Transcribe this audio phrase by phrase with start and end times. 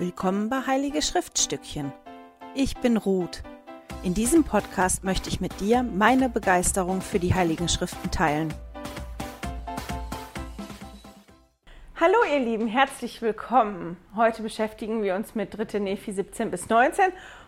[0.00, 1.92] Willkommen bei Heilige Schriftstückchen.
[2.54, 3.42] Ich bin Ruth.
[4.04, 8.54] In diesem Podcast möchte ich mit dir meine Begeisterung für die Heiligen Schriften teilen.
[12.00, 13.96] Hallo ihr Lieben, herzlich willkommen.
[14.14, 15.80] Heute beschäftigen wir uns mit 3.
[15.80, 17.06] Nephi 17 bis 19.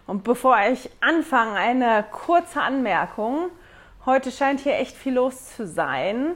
[0.09, 3.51] Und bevor ich anfange, eine kurze Anmerkung.
[4.05, 6.35] Heute scheint hier echt viel los zu sein.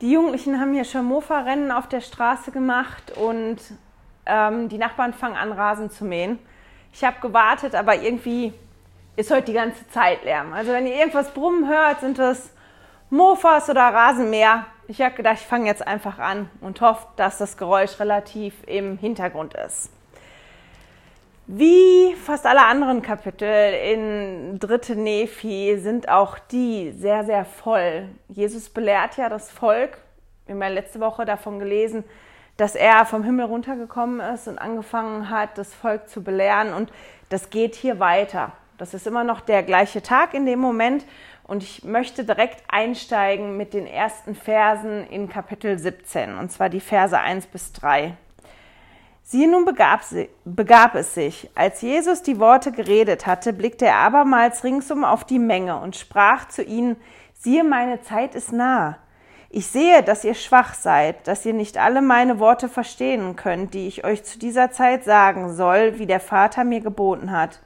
[0.00, 3.58] Die Jugendlichen haben hier schon Mofa-Rennen auf der Straße gemacht und
[4.26, 6.38] ähm, die Nachbarn fangen an, Rasen zu mähen.
[6.92, 8.52] Ich habe gewartet, aber irgendwie
[9.16, 10.52] ist heute die ganze Zeit Lärm.
[10.52, 12.50] Also wenn ihr irgendwas brummen hört, sind das
[13.10, 14.66] Mofas oder Rasenmäher.
[14.88, 18.98] Ich habe gedacht, ich fange jetzt einfach an und hoffe, dass das Geräusch relativ im
[18.98, 19.90] Hintergrund ist.
[21.46, 28.08] Wie fast alle anderen Kapitel in Dritte Nephi sind auch die sehr, sehr voll.
[28.28, 29.98] Jesus belehrt ja das Volk.
[30.46, 32.02] Wir haben ja letzte Woche davon gelesen,
[32.56, 36.72] dass er vom Himmel runtergekommen ist und angefangen hat, das Volk zu belehren.
[36.72, 36.92] Und
[37.28, 38.52] das geht hier weiter.
[38.78, 41.04] Das ist immer noch der gleiche Tag in dem Moment.
[41.44, 46.80] Und ich möchte direkt einsteigen mit den ersten Versen in Kapitel 17, und zwar die
[46.80, 48.16] Verse 1 bis 3.
[49.22, 53.96] Siehe, nun begab, sie, begab es sich, als Jesus die Worte geredet hatte, blickte er
[53.96, 56.96] abermals ringsum auf die Menge und sprach zu ihnen,
[57.34, 58.96] siehe, meine Zeit ist nahe
[59.56, 63.86] ich sehe, dass ihr schwach seid, dass ihr nicht alle meine Worte verstehen könnt, die
[63.86, 67.60] ich euch zu dieser Zeit sagen soll, wie der Vater mir geboten hat.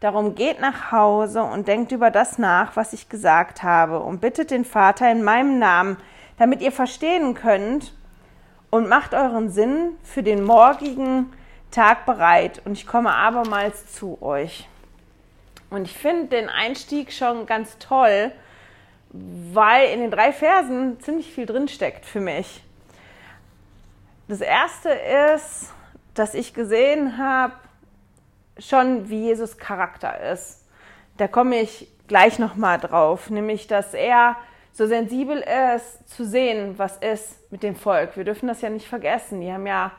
[0.00, 4.50] Darum geht nach Hause und denkt über das nach, was ich gesagt habe, und bittet
[4.50, 5.98] den Vater in meinem Namen,
[6.38, 7.92] damit ihr verstehen könnt,
[8.70, 11.30] und macht euren Sinn für den morgigen
[11.70, 14.66] Tag bereit, und ich komme abermals zu euch.
[15.68, 18.32] Und ich finde den Einstieg schon ganz toll,
[19.10, 22.62] weil in den drei Versen ziemlich viel drinsteckt für mich.
[24.28, 25.72] Das erste ist,
[26.14, 27.54] dass ich gesehen habe,
[28.58, 30.66] schon wie Jesus Charakter ist.
[31.16, 34.36] Da komme ich gleich nochmal drauf, nämlich dass er
[34.72, 35.44] so sensibel
[35.76, 38.16] ist zu sehen, was ist mit dem Volk.
[38.16, 39.40] Wir dürfen das ja nicht vergessen.
[39.40, 39.92] Die haben ja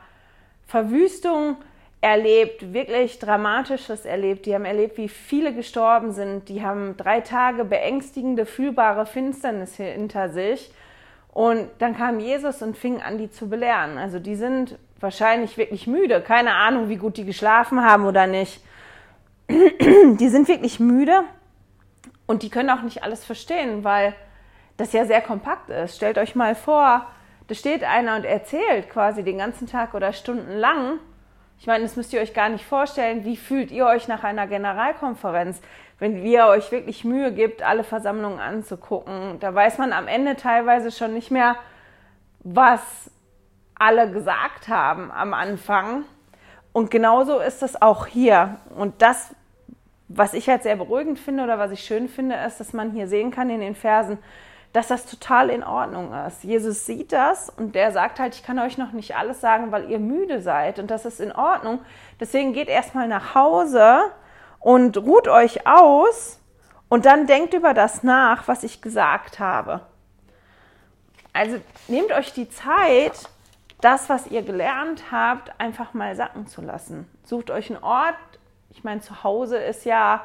[0.66, 1.56] Verwüstung
[2.00, 4.46] erlebt, wirklich Dramatisches erlebt.
[4.46, 6.48] Die haben erlebt, wie viele gestorben sind.
[6.48, 10.72] Die haben drei Tage beängstigende, fühlbare Finsternis hinter sich.
[11.32, 13.98] Und dann kam Jesus und fing an, die zu belehren.
[13.98, 16.20] Also die sind wahrscheinlich wirklich müde.
[16.20, 18.62] Keine Ahnung, wie gut die geschlafen haben oder nicht.
[19.50, 21.24] Die sind wirklich müde
[22.26, 24.14] und die können auch nicht alles verstehen, weil
[24.76, 25.96] das ja sehr kompakt ist.
[25.96, 27.04] Stellt euch mal vor,
[27.48, 31.00] da steht einer und erzählt quasi den ganzen Tag oder stundenlang
[31.60, 33.26] ich meine, das müsst ihr euch gar nicht vorstellen.
[33.26, 35.60] Wie fühlt ihr euch nach einer Generalkonferenz,
[35.98, 39.38] wenn ihr euch wirklich Mühe gibt, alle Versammlungen anzugucken?
[39.40, 41.56] Da weiß man am Ende teilweise schon nicht mehr,
[42.42, 42.80] was
[43.74, 46.04] alle gesagt haben am Anfang.
[46.72, 48.56] Und genauso ist es auch hier.
[48.74, 49.34] Und das,
[50.08, 53.06] was ich halt sehr beruhigend finde oder was ich schön finde, ist, dass man hier
[53.06, 54.16] sehen kann in den Versen,
[54.72, 56.44] dass das total in Ordnung ist.
[56.44, 59.90] Jesus sieht das und der sagt halt, ich kann euch noch nicht alles sagen, weil
[59.90, 61.80] ihr müde seid und das ist in Ordnung.
[62.20, 64.12] Deswegen geht erstmal nach Hause
[64.60, 66.38] und ruht euch aus
[66.88, 69.80] und dann denkt über das nach, was ich gesagt habe.
[71.32, 71.58] Also
[71.88, 73.28] nehmt euch die Zeit,
[73.80, 77.08] das, was ihr gelernt habt, einfach mal sacken zu lassen.
[77.24, 78.14] Sucht euch einen Ort.
[78.70, 80.22] Ich meine, zu Hause ist ja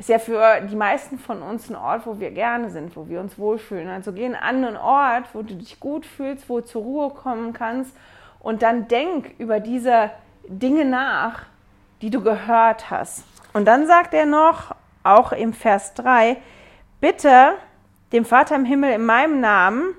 [0.00, 3.20] ist ja für die meisten von uns ein Ort, wo wir gerne sind, wo wir
[3.20, 3.88] uns wohlfühlen.
[3.88, 7.52] Also geh an einen Ort, wo du dich gut fühlst, wo du zur Ruhe kommen
[7.52, 7.94] kannst
[8.38, 10.10] und dann denk über diese
[10.48, 11.42] Dinge nach,
[12.00, 13.24] die du gehört hast.
[13.52, 16.38] Und dann sagt er noch, auch im Vers 3,
[17.02, 17.52] bitte
[18.12, 19.94] dem Vater im Himmel in meinem Namen,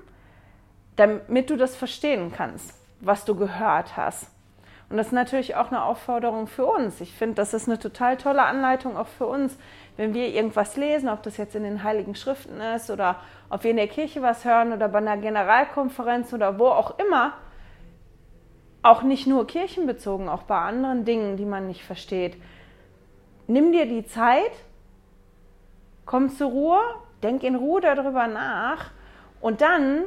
[0.96, 4.26] damit du das verstehen kannst, was du gehört hast.
[4.92, 7.00] Und das ist natürlich auch eine Aufforderung für uns.
[7.00, 9.56] Ich finde, das ist eine total tolle Anleitung auch für uns,
[9.96, 13.16] wenn wir irgendwas lesen, ob das jetzt in den Heiligen Schriften ist oder
[13.48, 17.32] ob wir in der Kirche was hören oder bei einer Generalkonferenz oder wo auch immer,
[18.82, 22.36] auch nicht nur kirchenbezogen, auch bei anderen Dingen, die man nicht versteht.
[23.46, 24.52] Nimm dir die Zeit,
[26.04, 26.80] komm zur Ruhe,
[27.22, 28.90] denk in Ruhe darüber nach
[29.40, 30.02] und dann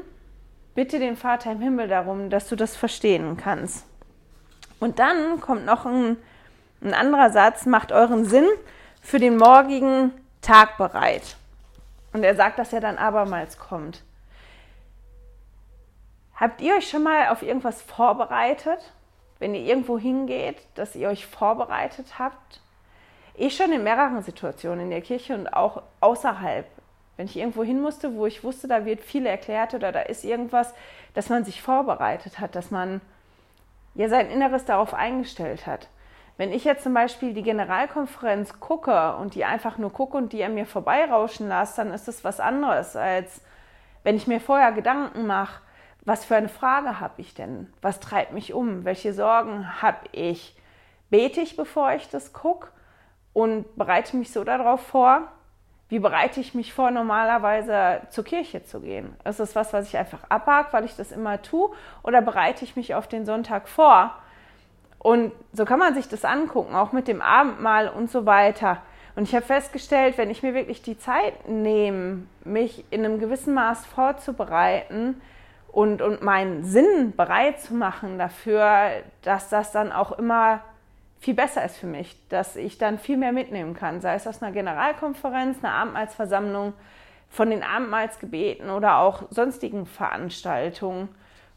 [0.76, 3.88] bitte den Vater im Himmel darum, dass du das verstehen kannst.
[4.80, 6.18] Und dann kommt noch ein,
[6.82, 8.48] ein anderer Satz, macht euren Sinn
[9.02, 10.12] für den morgigen
[10.42, 11.36] Tag bereit.
[12.14, 14.04] Und er sagt, dass er dann abermals kommt.
[16.36, 18.80] Habt ihr euch schon mal auf irgendwas vorbereitet,
[19.40, 22.60] wenn ihr irgendwo hingeht, dass ihr euch vorbereitet habt?
[23.36, 26.66] Ich schon in mehreren Situationen in der Kirche und auch außerhalb.
[27.18, 30.26] Wenn ich irgendwo hin musste, wo ich wusste, da wird viel erklärt oder da ist
[30.26, 30.74] irgendwas,
[31.14, 33.02] dass man sich vorbereitet hat, dass man
[33.96, 35.90] ja sein Inneres darauf eingestellt hat.
[36.38, 40.44] Wenn ich jetzt zum Beispiel die Generalkonferenz gucke und die einfach nur gucke und die
[40.44, 43.42] an mir vorbeirauschen lasse, dann ist das was anderes, als
[44.04, 45.62] wenn ich mir vorher Gedanken mache,
[46.04, 47.74] was für eine Frage habe ich denn?
[47.82, 48.86] Was treibt mich um?
[48.86, 50.56] Welche Sorgen habe ich?
[51.10, 52.68] Bete ich, bevor ich das gucke
[53.34, 55.32] und bereite mich so darauf vor?
[55.88, 59.16] Wie bereite ich mich vor, normalerweise zur Kirche zu gehen?
[59.24, 61.70] Ist das was, was ich einfach abhake, weil ich das immer tue?
[62.02, 64.16] Oder bereite ich mich auf den Sonntag vor?
[64.98, 68.82] Und so kann man sich das angucken, auch mit dem Abendmahl und so weiter.
[69.16, 73.54] Und ich habe festgestellt, wenn ich mir wirklich die Zeit nehme, mich in einem gewissen
[73.54, 75.22] Maß vorzubereiten
[75.72, 78.90] und, und meinen Sinn bereit zu machen dafür,
[79.22, 80.62] dass das dann auch immer
[81.26, 84.44] viel besser ist für mich, dass ich dann viel mehr mitnehmen kann, sei es aus
[84.44, 86.74] einer Generalkonferenz, einer Abendmahlsversammlung,
[87.32, 91.10] von den Abendmahlsgebeten oder auch sonstigen Veranstaltungen,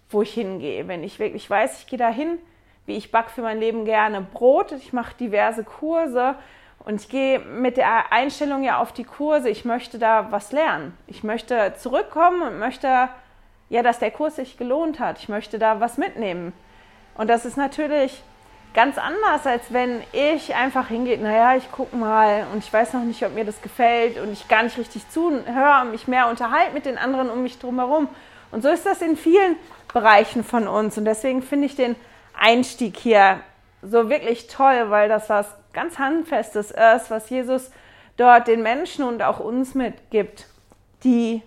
[0.09, 0.89] wo ich hingehe.
[0.89, 2.39] Wenn ich wirklich weiß, ich gehe dahin,
[2.87, 6.37] wie ich backe für mein Leben gerne Brot, ich mache diverse Kurse
[6.79, 10.97] und ich gehe mit der Einstellung ja auf die Kurse, ich möchte da was lernen.
[11.07, 13.11] Ich möchte zurückkommen und möchte
[13.69, 15.19] ja, dass der Kurs sich gelohnt hat.
[15.19, 16.55] Ich möchte da was mitnehmen.
[17.19, 18.23] Und das ist natürlich
[18.75, 23.03] ganz anders, als wenn ich einfach hingehe, naja, ich gucke mal und ich weiß noch
[23.03, 26.75] nicht, ob mir das gefällt und ich gar nicht richtig zuhöre und mich mehr unterhalte
[26.75, 28.09] mit den anderen um mich drumherum.
[28.51, 29.57] Und so ist das in vielen
[29.93, 30.97] Bereichen von uns.
[30.99, 31.97] Und deswegen finde ich den
[32.39, 33.41] Einstieg hier
[33.83, 37.71] so wirklich toll, weil das was ganz Handfestes ist, was Jesus
[38.17, 40.47] dort den Menschen und auch uns mitgibt,
[41.05, 41.43] die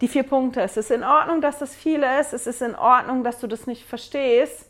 [0.00, 0.62] die vier Punkte.
[0.62, 2.32] Es ist in Ordnung, dass das viel ist.
[2.32, 4.69] Es ist in Ordnung, dass du das nicht verstehst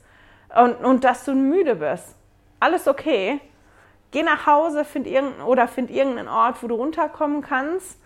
[0.54, 2.16] und, und dass du müde bist.
[2.58, 3.40] Alles okay.
[4.10, 8.00] Geh nach Hause find irgendein, oder find irgendeinen Ort, wo du runterkommen kannst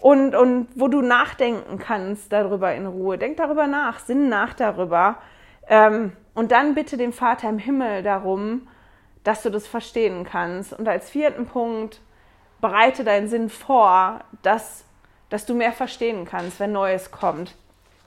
[0.00, 3.16] und, und wo du nachdenken kannst darüber in Ruhe.
[3.16, 5.16] Denk darüber nach, sinn nach darüber.
[5.66, 8.68] Ähm, und dann bitte den Vater im Himmel darum,
[9.24, 10.72] dass du das verstehen kannst.
[10.72, 12.00] Und als vierten Punkt,
[12.60, 14.84] bereite deinen Sinn vor, dass,
[15.28, 17.54] dass du mehr verstehen kannst, wenn Neues kommt.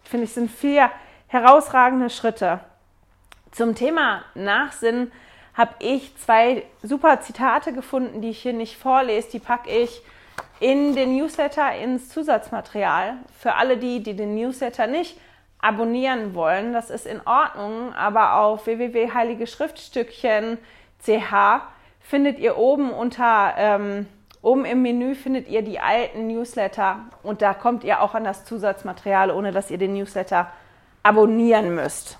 [0.03, 0.89] Finde ich, sind vier
[1.27, 2.59] herausragende Schritte.
[3.53, 5.11] Zum Thema Nachsinn
[5.53, 9.29] habe ich zwei super Zitate gefunden, die ich hier nicht vorlese.
[9.31, 10.01] Die packe ich
[10.59, 13.17] in den Newsletter ins Zusatzmaterial.
[13.37, 15.19] Für alle die, die den Newsletter nicht
[15.59, 21.35] abonnieren wollen, das ist in Ordnung, aber auf www.heiligeschriftstückchen.ch
[22.01, 24.07] findet ihr oben unter ähm,
[24.41, 28.45] oben im Menü findet ihr die alten Newsletter und da kommt ihr auch an das
[28.45, 30.49] Zusatzmaterial, ohne dass ihr den Newsletter
[31.03, 32.17] abonnieren müsst.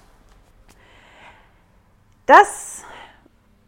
[2.26, 2.84] Das,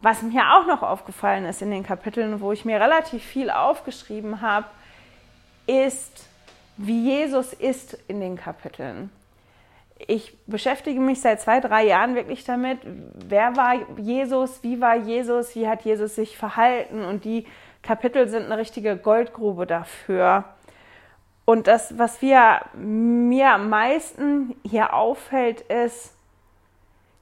[0.00, 4.40] was mir auch noch aufgefallen ist in den Kapiteln, wo ich mir relativ viel aufgeschrieben
[4.40, 4.66] habe,
[5.66, 6.26] ist,
[6.76, 9.10] wie Jesus ist in den Kapiteln.
[10.06, 15.54] Ich beschäftige mich seit zwei, drei Jahren wirklich damit, wer war Jesus, wie war Jesus,
[15.54, 17.46] wie hat Jesus sich verhalten und die
[17.82, 20.44] Kapitel sind eine richtige Goldgrube dafür.
[21.44, 26.15] Und das, was wir, mir am meisten hier auffällt, ist,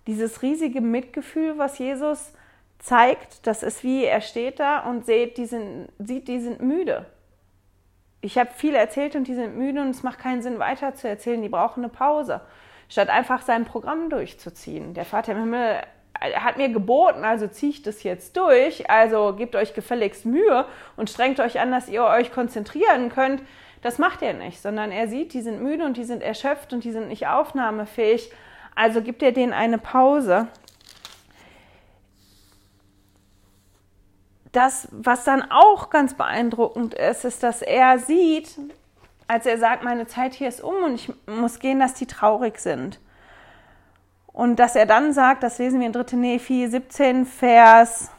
[0.07, 2.33] dieses riesige Mitgefühl, was Jesus
[2.79, 7.07] zeigt, das ist wie, er steht da und sieht, die sind, sieht, die sind müde.
[8.21, 11.09] Ich habe viel erzählt und die sind müde und es macht keinen Sinn weiter zu
[11.09, 12.41] erzählen, die brauchen eine Pause.
[12.89, 14.95] Statt einfach sein Programm durchzuziehen.
[14.95, 15.83] Der Vater im Himmel
[16.21, 20.65] hat mir geboten, also ziehe ich das jetzt durch, also gebt euch gefälligst Mühe
[20.97, 23.43] und strengt euch an, dass ihr euch konzentrieren könnt.
[23.83, 26.85] Das macht er nicht, sondern er sieht, die sind müde und die sind erschöpft und
[26.85, 28.31] die sind nicht aufnahmefähig
[28.75, 30.49] also gibt er denen eine Pause.
[34.53, 38.57] Das, was dann auch ganz beeindruckend ist, ist, dass er sieht,
[39.27, 42.59] als er sagt, meine Zeit hier ist um und ich muss gehen, dass die traurig
[42.59, 43.01] sind.
[44.27, 46.17] Und dass er dann sagt, das lesen wir in 3.
[46.17, 48.11] Nephi 17, Vers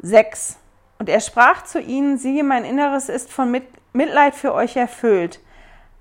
[0.00, 0.58] 6.
[0.98, 3.56] Und er sprach zu ihnen, siehe, mein Inneres ist von
[3.92, 5.40] Mitleid für euch erfüllt.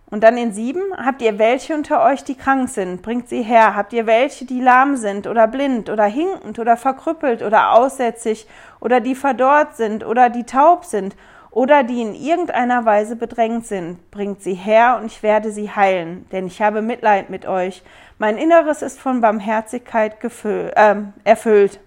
[0.09, 3.01] Und dann in sieben, habt ihr welche unter euch, die krank sind?
[3.01, 3.75] Bringt sie her.
[3.75, 8.47] Habt ihr welche, die lahm sind oder blind oder hinkend oder verkrüppelt oder aussätzig
[8.79, 11.17] oder die verdorrt sind oder die taub sind
[11.51, 14.09] oder die in irgendeiner Weise bedrängt sind?
[14.09, 17.83] Bringt sie her und ich werde sie heilen, denn ich habe Mitleid mit euch.
[18.17, 20.95] Mein Inneres ist von Barmherzigkeit gefüllt, äh,
[21.25, 21.81] erfüllt.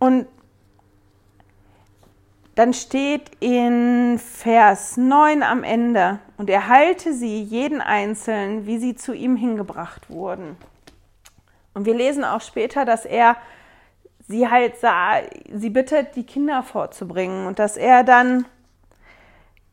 [0.00, 0.26] Und
[2.56, 8.96] dann steht in Vers 9 am Ende, und er heilte sie, jeden Einzelnen, wie sie
[8.96, 10.56] zu ihm hingebracht wurden.
[11.74, 13.36] Und wir lesen auch später, dass er
[14.26, 15.20] sie halt sah,
[15.52, 18.46] sie bittet, die Kinder vorzubringen und dass er dann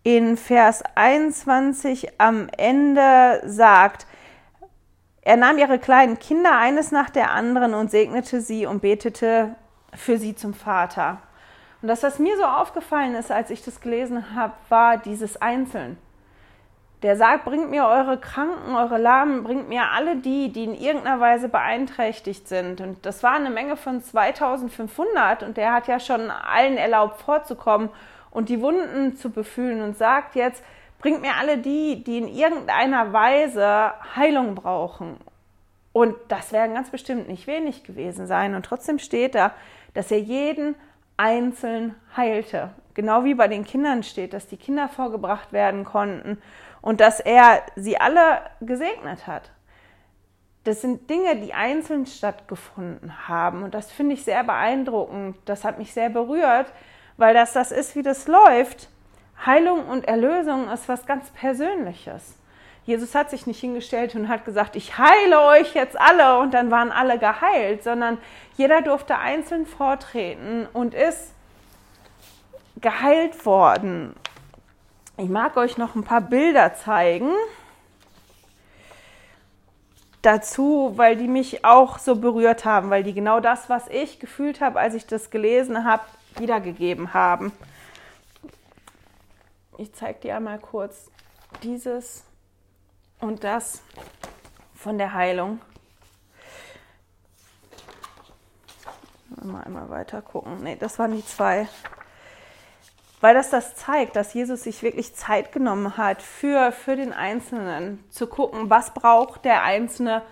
[0.04, 4.06] in Vers 21 am Ende sagt,
[5.22, 9.56] Er nahm ihre kleinen Kinder eines nach der anderen und segnete sie und betete
[9.94, 11.22] für sie zum Vater.
[11.84, 15.98] Und das, was mir so aufgefallen ist, als ich das gelesen habe, war dieses Einzeln.
[17.02, 21.20] Der sagt, bringt mir eure Kranken, eure Lahmen, bringt mir alle die, die in irgendeiner
[21.20, 22.80] Weise beeinträchtigt sind.
[22.80, 27.90] Und das war eine Menge von 2500 und der hat ja schon allen erlaubt vorzukommen
[28.32, 30.64] und die Wunden zu befühlen und sagt jetzt,
[31.00, 35.18] bringt mir alle die, die in irgendeiner Weise Heilung brauchen.
[35.92, 38.56] Und das werden ganz bestimmt nicht wenig gewesen sein.
[38.56, 39.52] Und trotzdem steht da,
[39.94, 40.76] dass er jeden
[41.18, 42.72] einzeln heilte.
[42.94, 46.42] Genau wie bei den Kindern steht, dass die Kinder vorgebracht werden konnten
[46.82, 49.52] und dass er sie alle gesegnet hat.
[50.64, 55.36] Das sind Dinge, die einzeln stattgefunden haben und das finde ich sehr beeindruckend.
[55.46, 56.72] Das hat mich sehr berührt,
[57.18, 58.90] weil das das ist, wie das läuft.
[59.46, 62.38] Heilung und Erlösung ist was ganz Persönliches.
[62.86, 66.70] Jesus hat sich nicht hingestellt und hat gesagt, ich heile euch jetzt alle und dann
[66.70, 68.18] waren alle geheilt, sondern
[68.58, 71.32] jeder durfte einzeln vortreten und ist
[72.82, 74.14] geheilt worden.
[75.16, 77.32] Ich mag euch noch ein paar Bilder zeigen
[80.24, 84.62] dazu, weil die mich auch so berührt haben, weil die genau das, was ich gefühlt
[84.62, 86.04] habe, als ich das gelesen habe,
[86.38, 87.52] wiedergegeben haben.
[89.78, 91.10] Ich zeige dir einmal kurz
[91.62, 92.24] dieses
[93.24, 93.82] und das
[94.76, 95.60] von der Heilung.
[99.42, 100.64] Mal einmal weiter gucken.
[100.64, 101.68] Ne, das waren die zwei
[103.24, 108.04] weil das das zeigt, dass Jesus sich wirklich Zeit genommen hat für, für den Einzelnen,
[108.10, 110.24] zu gucken, was braucht der Einzelne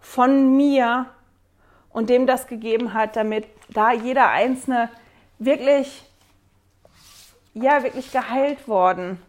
[0.00, 1.06] von mir
[1.90, 4.90] und dem das gegeben hat, damit da jeder Einzelne
[5.38, 6.04] wirklich,
[7.54, 9.22] ja, wirklich geheilt worden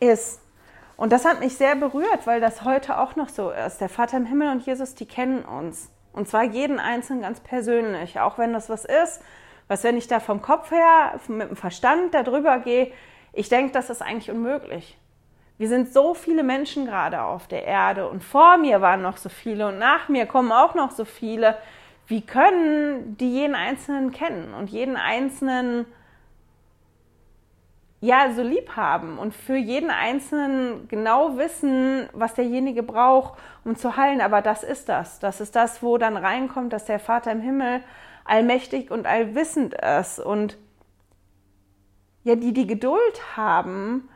[0.00, 0.40] ist.
[0.96, 3.80] Und das hat mich sehr berührt, weil das heute auch noch so ist.
[3.80, 5.90] Der Vater im Himmel und Jesus, die kennen uns.
[6.12, 9.22] Und zwar jeden Einzelnen ganz persönlich, auch wenn das was ist,
[9.68, 12.92] was, wenn ich da vom Kopf her, mit dem Verstand darüber gehe,
[13.32, 14.96] ich denke, das ist eigentlich unmöglich.
[15.58, 19.28] Wir sind so viele Menschen gerade auf der Erde und vor mir waren noch so
[19.28, 21.56] viele und nach mir kommen auch noch so viele.
[22.06, 25.86] Wie können die jeden Einzelnen kennen und jeden Einzelnen
[28.00, 33.96] ja so lieb haben und für jeden Einzelnen genau wissen, was derjenige braucht, um zu
[33.96, 34.20] heilen.
[34.20, 35.18] Aber das ist das.
[35.18, 37.82] Das ist das, wo dann reinkommt, dass der Vater im Himmel
[38.24, 40.58] allmächtig und allwissend ist und
[42.24, 44.08] ja, die die Geduld haben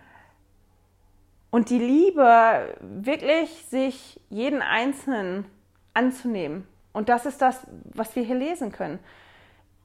[1.51, 5.47] und die Liebe, wirklich sich jeden Einzelnen
[5.95, 6.67] anzunehmen.
[6.93, 8.99] Und das ist das, was wir hier lesen können.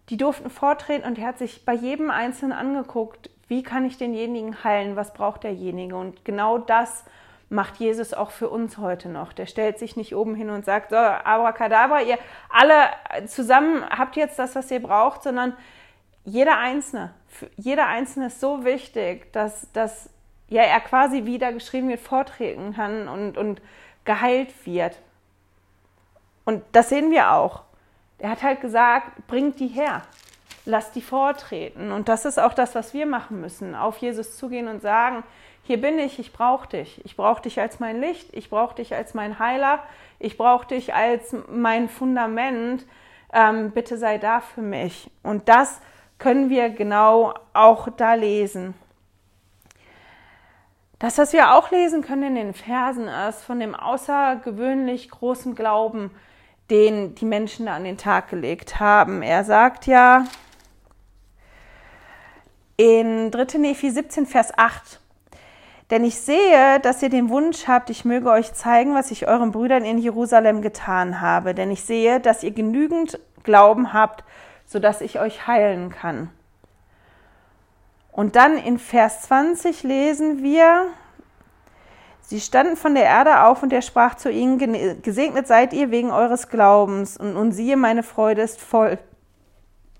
[0.09, 4.63] Die durften vortreten und er hat sich bei jedem Einzelnen angeguckt, wie kann ich denjenigen
[4.63, 5.95] heilen, was braucht derjenige.
[5.95, 7.05] Und genau das
[7.49, 9.33] macht Jesus auch für uns heute noch.
[9.33, 12.17] Der stellt sich nicht oben hin und sagt, so, Abracadabra, ihr
[12.49, 12.89] alle
[13.27, 15.55] zusammen habt jetzt das, was ihr braucht, sondern
[16.23, 17.13] jeder Einzelne,
[17.55, 20.09] jeder Einzelne ist so wichtig, dass, dass
[20.47, 23.61] ja, er quasi wieder geschrieben wird, vortreten kann und, und
[24.05, 24.99] geheilt wird.
[26.45, 27.63] Und das sehen wir auch.
[28.17, 30.01] Er hat halt gesagt, bringt die her,
[30.65, 31.91] lasst die vortreten.
[31.91, 35.23] Und das ist auch das, was wir machen müssen, auf Jesus zugehen und sagen,
[35.63, 37.03] hier bin ich, ich brauche dich.
[37.05, 39.79] Ich brauche dich als mein Licht, ich brauche dich als mein Heiler,
[40.19, 42.85] ich brauche dich als mein Fundament.
[43.33, 45.09] Ähm, bitte sei da für mich.
[45.23, 45.81] Und das
[46.19, 48.75] können wir genau auch da lesen.
[50.99, 56.11] Das, was wir auch lesen können in den Versen, ist von dem außergewöhnlich großen Glauben,
[56.69, 59.21] den die Menschen da an den Tag gelegt haben.
[59.21, 60.25] Er sagt ja
[62.77, 63.57] in 3.
[63.57, 64.99] Nephi 17, Vers 8,
[65.91, 69.51] denn ich sehe, dass ihr den Wunsch habt, ich möge euch zeigen, was ich euren
[69.51, 71.53] Brüdern in Jerusalem getan habe.
[71.53, 74.23] Denn ich sehe, dass ihr genügend Glauben habt,
[74.65, 76.31] sodass ich euch heilen kann.
[78.11, 80.87] Und dann in Vers 20 lesen wir,
[82.27, 84.57] Sie standen von der Erde auf und er sprach zu ihnen,
[85.03, 88.97] gesegnet seid ihr wegen eures Glaubens und nun siehe, meine Freude ist voll.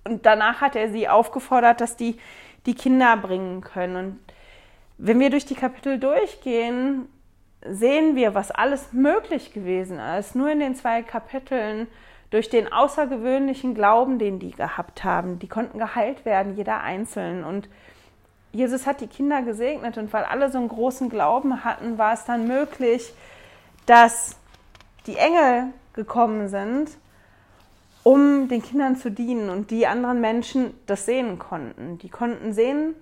[0.05, 2.17] Und danach hat er sie aufgefordert, dass die
[2.66, 3.96] die Kinder bringen können.
[3.96, 4.20] Und
[4.98, 7.08] wenn wir durch die Kapitel durchgehen,
[7.68, 11.88] sehen wir, was alles möglich gewesen ist, nur in den zwei Kapiteln,
[12.30, 15.40] durch den außergewöhnlichen Glauben, den die gehabt haben.
[15.40, 17.44] Die konnten geheilt werden, jeder einzeln.
[17.44, 17.70] Und
[18.52, 22.26] Jesus hat die Kinder gesegnet und weil alle so einen großen Glauben hatten, war es
[22.26, 23.14] dann möglich,
[23.86, 24.38] dass
[25.08, 26.90] die Engel gekommen sind,
[28.06, 31.98] um den Kindern zu dienen und die anderen Menschen das sehen konnten.
[31.98, 32.94] Die konnten sehen,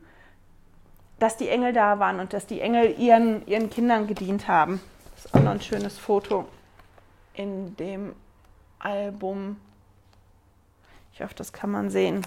[1.20, 4.80] dass die Engel da waren und dass die Engel ihren, ihren Kindern gedient haben.
[5.14, 6.48] Das ist auch noch ein schönes Foto.
[7.34, 8.16] in dem
[8.80, 9.58] Album.
[11.12, 12.26] Ich hoffe, das kann man sehen.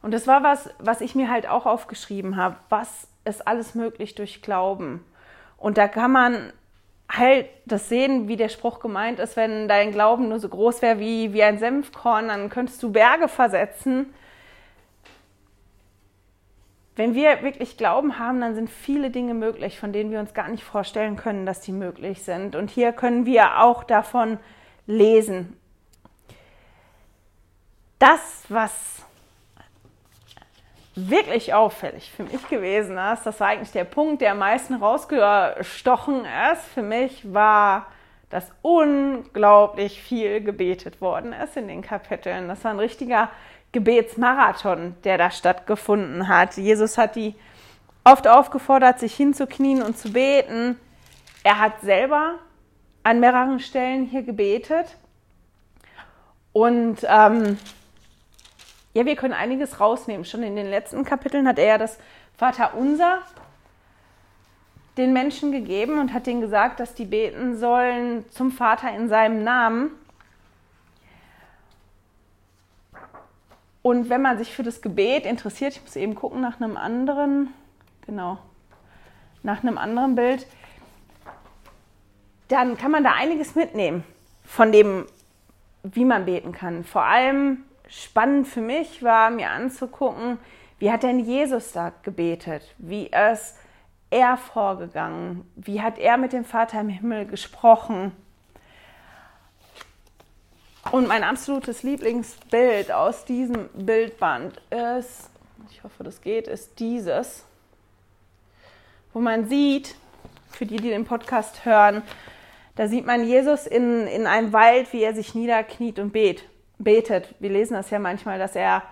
[0.00, 2.56] Und das war was, was ich mir halt auch aufgeschrieben habe.
[2.70, 5.04] Was ist alles möglich durch Glauben?
[5.58, 6.52] Und da kann man
[7.12, 10.98] halt das sehen, wie der Spruch gemeint ist, wenn dein Glauben nur so groß wäre
[10.98, 14.12] wie, wie ein Senfkorn, dann könntest du Berge versetzen.
[16.96, 20.48] Wenn wir wirklich Glauben haben, dann sind viele Dinge möglich, von denen wir uns gar
[20.48, 22.56] nicht vorstellen können, dass die möglich sind.
[22.56, 24.38] Und hier können wir auch davon
[24.86, 25.56] lesen.
[27.98, 29.04] Das, was
[30.94, 36.24] wirklich auffällig für mich gewesen ist, das war eigentlich der Punkt, der am meisten rausgestochen
[36.52, 37.86] ist, für mich war,
[38.28, 42.48] dass unglaublich viel gebetet worden ist in den Kapiteln.
[42.48, 43.30] Das war ein richtiger
[43.72, 46.56] Gebetsmarathon, der da stattgefunden hat.
[46.56, 47.34] Jesus hat die
[48.04, 50.78] oft aufgefordert, sich hinzuknien und zu beten.
[51.42, 52.38] Er hat selber
[53.02, 54.96] an mehreren Stellen hier gebetet.
[56.52, 57.58] Und ähm,
[58.94, 60.24] ja, wir können einiges rausnehmen.
[60.24, 61.98] Schon in den letzten Kapiteln hat er ja das
[62.36, 63.22] Vaterunser
[64.98, 69.42] den Menschen gegeben und hat ihnen gesagt, dass die beten sollen zum Vater in seinem
[69.42, 69.90] Namen.
[73.80, 77.48] Und wenn man sich für das Gebet interessiert, ich muss eben gucken nach einem anderen,
[78.06, 78.38] genau,
[79.42, 80.46] nach einem anderen Bild,
[82.48, 84.04] dann kann man da einiges mitnehmen
[84.44, 85.06] von dem,
[85.82, 86.84] wie man beten kann.
[86.84, 90.38] Vor allem spannend für mich war, mir anzugucken,
[90.78, 92.74] wie hat denn Jesus da gebetet?
[92.78, 93.56] Wie ist
[94.10, 95.48] er vorgegangen?
[95.56, 98.12] Wie hat er mit dem Vater im Himmel gesprochen?
[100.90, 105.30] Und mein absolutes Lieblingsbild aus diesem Bildband ist,
[105.70, 107.44] ich hoffe, das geht, ist dieses,
[109.12, 109.94] wo man sieht,
[110.50, 112.02] für die, die den Podcast hören,
[112.74, 116.42] da sieht man Jesus in, in einem Wald, wie er sich niederkniet und bet
[116.84, 117.34] betet.
[117.38, 118.82] Wir lesen das ja manchmal, dass er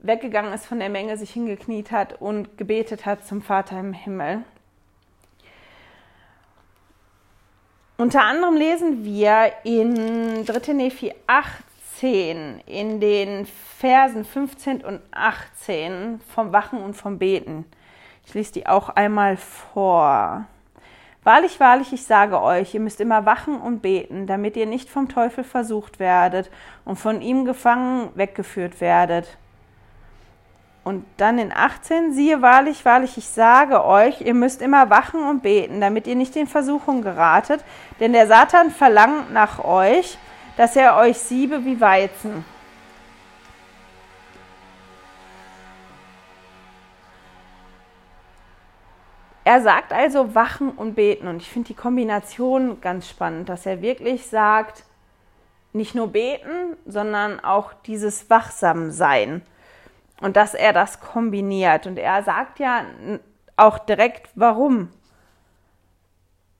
[0.00, 4.44] weggegangen ist von der Menge, sich hingekniet hat und gebetet hat zum Vater im Himmel.
[7.96, 10.72] Unter anderem lesen wir in 3.
[10.72, 17.66] Nephi 18 in den Versen 15 und 18 vom Wachen und vom Beten.
[18.26, 20.46] Ich lese die auch einmal vor.
[21.22, 25.08] Wahrlich, wahrlich, ich sage euch, ihr müsst immer wachen und beten, damit ihr nicht vom
[25.08, 26.50] Teufel versucht werdet
[26.86, 29.36] und von ihm gefangen weggeführt werdet.
[30.82, 35.42] Und dann in 18, siehe wahrlich, wahrlich, ich sage euch, ihr müsst immer wachen und
[35.42, 37.62] beten, damit ihr nicht in Versuchung geratet,
[38.00, 40.16] denn der Satan verlangt nach euch,
[40.56, 42.46] dass er euch siebe wie Weizen.
[49.50, 51.26] Er sagt also wachen und beten.
[51.26, 54.84] Und ich finde die Kombination ganz spannend, dass er wirklich sagt,
[55.72, 59.42] nicht nur beten, sondern auch dieses Wachsamsein.
[60.20, 61.88] Und dass er das kombiniert.
[61.88, 62.84] Und er sagt ja
[63.56, 64.92] auch direkt, warum.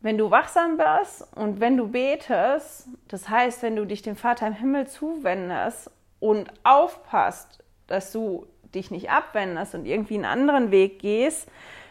[0.00, 4.48] Wenn du wachsam bist und wenn du betest, das heißt, wenn du dich dem Vater
[4.48, 10.98] im Himmel zuwendest und aufpasst, dass du dich nicht abwendest und irgendwie einen anderen Weg
[10.98, 11.48] gehst,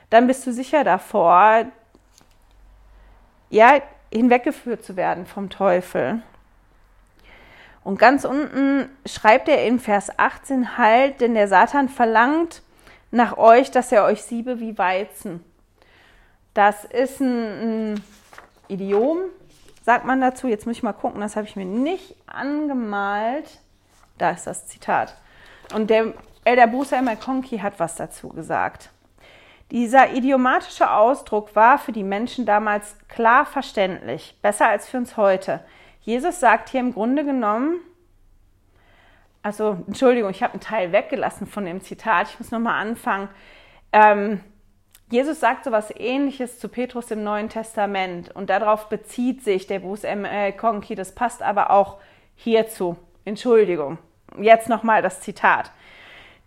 [0.10, 1.66] dann bist du sicher davor,
[3.50, 6.22] ja, hinweggeführt zu werden vom Teufel.
[7.84, 12.62] Und ganz unten schreibt er in Vers 18 halt, denn der Satan verlangt
[13.12, 15.44] nach euch, dass er euch siebe wie Weizen.
[16.54, 18.04] Das ist ein, ein
[18.68, 19.20] Idiom,
[19.84, 20.48] sagt man dazu.
[20.48, 23.60] Jetzt muss ich mal gucken, das habe ich mir nicht angemalt.
[24.18, 25.16] Da ist das Zitat.
[25.74, 28.90] Und der Elder Bruce McConkie hat was dazu gesagt.
[29.72, 35.64] Dieser idiomatische Ausdruck war für die Menschen damals klar verständlich, besser als für uns heute.
[36.02, 37.80] Jesus sagt hier im Grunde genommen,
[39.44, 43.30] also Entschuldigung, ich habe einen Teil weggelassen von dem Zitat, ich muss nochmal anfangen.
[43.92, 44.42] Ähm,
[45.12, 49.80] Jesus sagt so etwas ähnliches zu Petrus im Neuen Testament und darauf bezieht sich der
[49.80, 50.26] Bruce M.
[50.26, 51.98] Äh, Konki, das passt aber auch
[52.36, 52.98] hierzu.
[53.26, 54.00] Entschuldigung.
[54.40, 55.72] Jetzt nochmal das Zitat.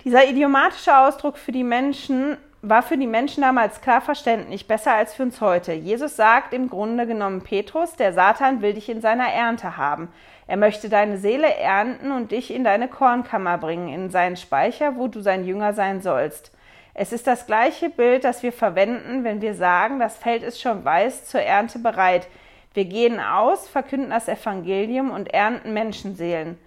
[0.04, 5.14] Dieser idiomatische Ausdruck für die Menschen war für die Menschen damals klar verständlich, besser als
[5.14, 5.72] für uns heute.
[5.72, 10.08] Jesus sagt im Grunde genommen Petrus, der Satan will dich in seiner Ernte haben.
[10.46, 15.08] Er möchte deine Seele ernten und dich in deine Kornkammer bringen, in seinen Speicher, wo
[15.08, 16.52] du sein Jünger sein sollst.
[16.94, 20.84] Es ist das gleiche Bild, das wir verwenden, wenn wir sagen, das Feld ist schon
[20.84, 22.28] weiß, zur Ernte bereit.
[22.74, 26.58] Wir gehen aus, verkünden das Evangelium und ernten Menschenseelen.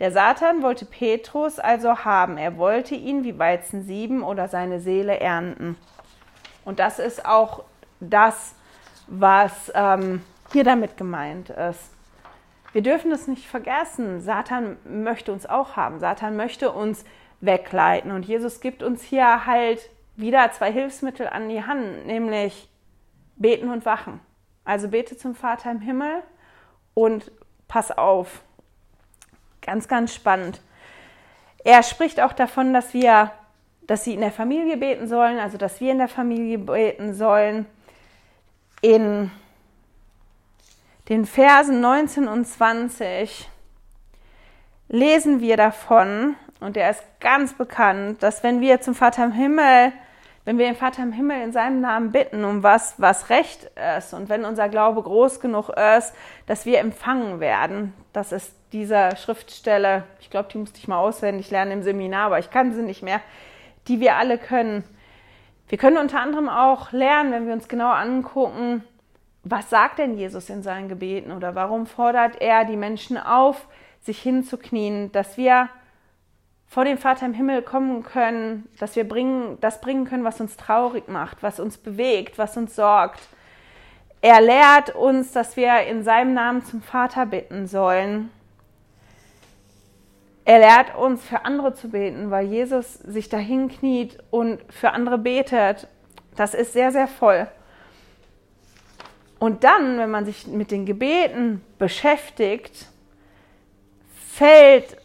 [0.00, 2.38] Der Satan wollte Petrus also haben.
[2.38, 5.76] Er wollte ihn wie Weizen sieben oder seine Seele ernten.
[6.64, 7.64] Und das ist auch
[8.00, 8.54] das,
[9.06, 11.92] was ähm, hier damit gemeint ist.
[12.72, 14.22] Wir dürfen es nicht vergessen.
[14.22, 16.00] Satan möchte uns auch haben.
[16.00, 17.04] Satan möchte uns
[17.40, 18.10] wegleiten.
[18.10, 22.70] Und Jesus gibt uns hier halt wieder zwei Hilfsmittel an die Hand, nämlich
[23.36, 24.20] beten und wachen.
[24.64, 26.22] Also bete zum Vater im Himmel
[26.94, 27.32] und
[27.68, 28.42] pass auf.
[29.62, 30.60] Ganz, ganz spannend.
[31.64, 33.32] Er spricht auch davon, dass wir,
[33.82, 37.66] dass sie in der Familie beten sollen, also dass wir in der Familie beten sollen.
[38.80, 39.30] In
[41.08, 43.48] den Versen 19 und 20
[44.88, 49.92] lesen wir davon, und er ist ganz bekannt, dass wenn wir zum Vater im Himmel,
[50.44, 54.14] wenn wir den Vater im Himmel in seinem Namen bitten, um was, was recht ist,
[54.14, 56.14] und wenn unser Glaube groß genug ist,
[56.46, 61.50] dass wir empfangen werden, das ist diese Schriftstelle, ich glaube, die musste ich mal auswendig
[61.50, 63.20] lernen im Seminar, aber ich kann sie nicht mehr,
[63.88, 64.84] die wir alle können.
[65.68, 68.82] Wir können unter anderem auch lernen, wenn wir uns genau angucken,
[69.42, 73.68] was sagt denn Jesus in seinen Gebeten oder warum fordert er die Menschen auf,
[74.00, 75.68] sich hinzuknien, dass wir
[76.70, 80.56] vor den Vater im Himmel kommen können, dass wir bringen, das bringen können, was uns
[80.56, 83.20] traurig macht, was uns bewegt, was uns sorgt.
[84.20, 88.30] Er lehrt uns, dass wir in seinem Namen zum Vater bitten sollen.
[90.44, 95.18] Er lehrt uns, für andere zu beten, weil Jesus sich dahin kniet und für andere
[95.18, 95.88] betet.
[96.36, 97.48] Das ist sehr, sehr voll.
[99.40, 102.86] Und dann, wenn man sich mit den Gebeten beschäftigt,
[104.14, 104.99] fällt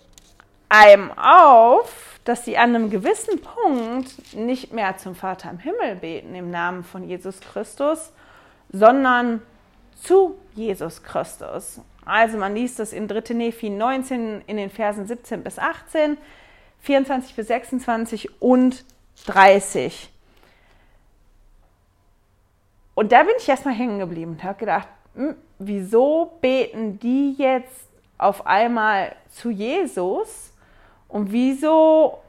[0.75, 6.35] einem auf, dass sie an einem gewissen Punkt nicht mehr zum Vater im Himmel beten
[6.35, 8.11] im Namen von Jesus Christus,
[8.71, 9.41] sondern
[10.01, 11.79] zu Jesus Christus.
[12.03, 13.33] Also man liest das in 3.
[13.33, 16.17] Nephi 19 in den Versen 17 bis 18,
[16.81, 18.83] 24 bis 26 und
[19.27, 20.11] 30.
[22.95, 27.88] Und da bin ich erstmal hängen geblieben und habe gedacht, hm, wieso beten die jetzt
[28.17, 30.51] auf einmal zu Jesus
[31.15, 32.19] und wieso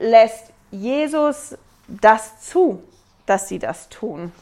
[0.00, 2.82] lässt Jesus das zu,
[3.24, 4.32] dass sie das tun?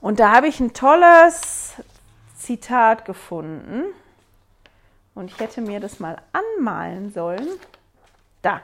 [0.00, 1.74] Und da habe ich ein tolles
[2.38, 3.84] Zitat gefunden
[5.14, 7.46] und ich hätte mir das mal anmalen sollen.
[8.40, 8.62] Da,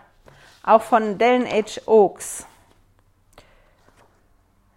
[0.62, 1.82] auch von Dellen H.
[1.84, 2.46] Oaks.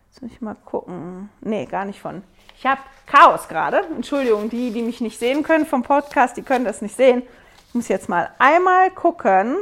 [0.09, 1.29] Jetzt muss ich mal gucken.
[1.39, 2.21] Nee, gar nicht von.
[2.57, 3.77] Ich habe Chaos gerade.
[3.95, 7.23] Entschuldigung, die, die mich nicht sehen können vom Podcast, die können das nicht sehen.
[7.69, 9.55] Ich muss jetzt mal einmal gucken.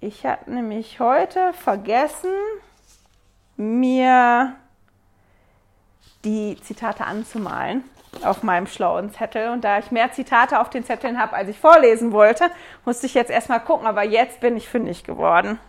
[0.00, 2.32] Ich habe nämlich heute vergessen,
[3.56, 4.56] mir
[6.24, 7.84] die Zitate anzumalen
[8.24, 9.50] auf meinem schlauen Zettel.
[9.50, 12.50] Und da ich mehr Zitate auf den Zetteln habe, als ich vorlesen wollte,
[12.84, 13.86] musste ich jetzt erstmal gucken.
[13.86, 15.60] Aber jetzt bin ich fündig geworden.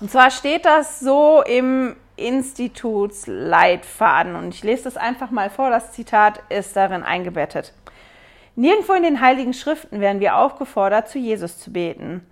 [0.00, 5.68] Und zwar steht das so im Institutsleitfaden und ich lese das einfach mal vor.
[5.68, 7.74] Das Zitat ist darin eingebettet.
[8.58, 12.26] Nirgendwo in den Heiligen Schriften werden wir aufgefordert, zu Jesus zu beten.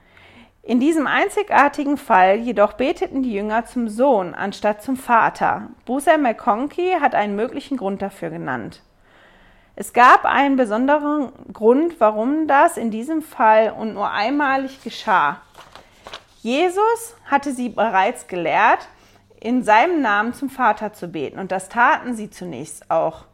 [0.64, 5.68] In diesem einzigartigen Fall jedoch beteten die Jünger zum Sohn anstatt zum Vater.
[5.84, 8.82] Bruce McConkie hat einen möglichen Grund dafür genannt.
[9.76, 15.40] Es gab einen besonderen Grund, warum das in diesem Fall und nur einmalig geschah.
[16.42, 18.88] Jesus hatte sie bereits gelehrt,
[19.38, 23.26] in seinem Namen zum Vater zu beten, und das taten sie zunächst auch.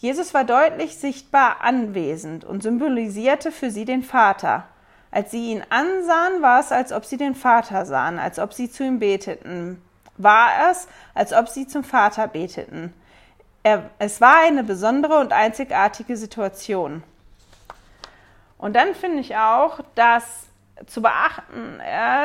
[0.00, 4.64] Jesus war deutlich sichtbar anwesend und symbolisierte für sie den Vater.
[5.10, 8.70] Als sie ihn ansahen, war es, als ob sie den Vater sahen, als ob sie
[8.70, 9.82] zu ihm beteten.
[10.16, 12.94] War es, als ob sie zum Vater beteten.
[13.62, 17.02] Er, es war eine besondere und einzigartige Situation.
[18.56, 20.46] Und dann finde ich auch, dass
[20.86, 21.78] zu beachten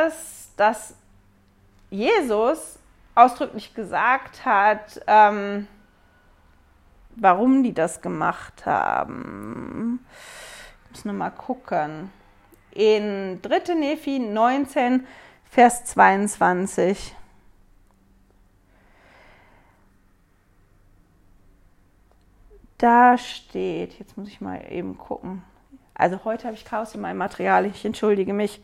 [0.07, 0.93] ist, dass
[1.89, 2.79] Jesus
[3.15, 5.67] ausdrücklich gesagt hat, ähm,
[7.15, 10.05] warum die das gemacht haben.
[10.85, 12.11] Ich muss nur mal gucken.
[12.71, 13.73] In 3.
[13.75, 15.05] Nephi 19,
[15.49, 17.15] Vers 22.
[22.77, 25.43] Da steht, jetzt muss ich mal eben gucken.
[25.93, 28.61] Also heute habe ich Chaos in meinem Material, ich entschuldige mich.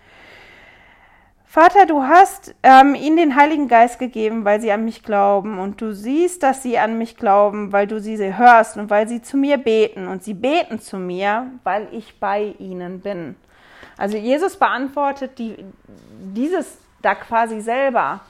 [1.52, 5.60] Vater, du hast ähm, ihnen den Heiligen Geist gegeben, weil sie an mich glauben.
[5.60, 9.22] Und du siehst, dass sie an mich glauben, weil du sie hörst und weil sie
[9.22, 10.08] zu mir beten.
[10.08, 13.36] Und sie beten zu mir, weil ich bei ihnen bin.
[13.98, 15.58] Also Jesus beantwortet die,
[16.22, 18.22] dieses da quasi selber.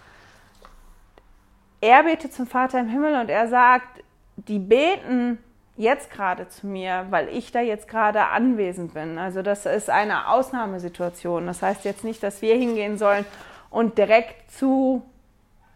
[1.79, 4.03] Er betet zum Vater im Himmel und er sagt,
[4.35, 5.37] die beten
[5.77, 9.17] jetzt gerade zu mir, weil ich da jetzt gerade anwesend bin.
[9.17, 11.47] Also das ist eine Ausnahmesituation.
[11.47, 13.25] Das heißt jetzt nicht, dass wir hingehen sollen
[13.69, 15.01] und direkt zu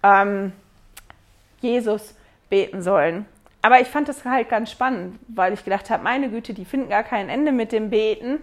[0.04, 0.52] ähm,
[1.62, 2.16] Jesus
[2.50, 3.26] beten sollen.
[3.62, 6.90] aber ich fand das halt ganz spannend, weil ich gedacht habe, meine Güte, die finden
[6.90, 8.38] gar kein Ende mit dem Beten.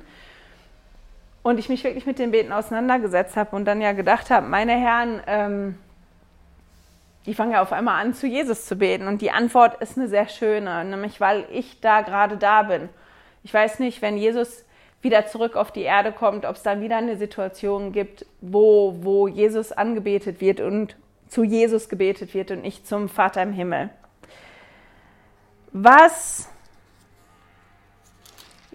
[1.44, 4.72] Und ich mich wirklich mit dem Beten auseinandergesetzt habe und dann ja gedacht habe, meine
[4.72, 5.78] Herren, ähm,
[7.26, 9.06] die fangen ja auf einmal an, zu Jesus zu beten.
[9.06, 12.88] Und die Antwort ist eine sehr schöne, nämlich weil ich da gerade da bin.
[13.44, 14.64] Ich weiß nicht, wenn Jesus
[15.02, 19.26] wieder zurück auf die Erde kommt, ob es dann wieder eine Situation gibt, wo, wo
[19.28, 20.96] Jesus angebetet wird und
[21.28, 23.90] zu Jesus gebetet wird und nicht zum Vater im Himmel.
[25.72, 26.48] Was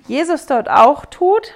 [0.07, 1.53] Jesus dort auch tut,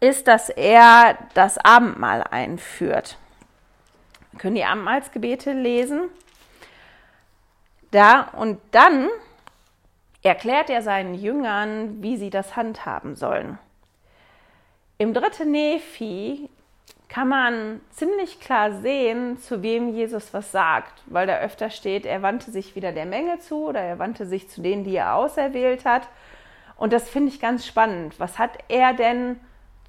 [0.00, 3.18] ist, dass er das Abendmahl einführt.
[4.36, 6.10] Können die Abendmahlsgebete lesen.
[7.90, 9.08] Da und dann
[10.22, 13.58] erklärt er seinen Jüngern, wie sie das handhaben sollen.
[14.98, 16.50] Im dritten Nephi
[17.08, 22.20] kann man ziemlich klar sehen, zu wem Jesus was sagt, weil da öfter steht, er
[22.22, 25.84] wandte sich wieder der Menge zu oder er wandte sich zu denen, die er auserwählt
[25.84, 26.08] hat.
[26.76, 28.20] Und das finde ich ganz spannend.
[28.20, 29.40] Was hat er denn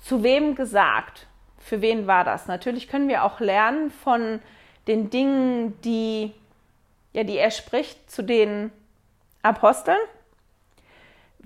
[0.01, 1.27] zu wem gesagt?
[1.59, 2.47] Für wen war das?
[2.47, 4.41] Natürlich können wir auch lernen von
[4.87, 6.33] den Dingen, die,
[7.13, 8.71] ja, die er spricht zu den
[9.41, 9.99] Aposteln